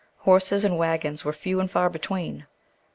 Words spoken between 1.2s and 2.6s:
were few and far between.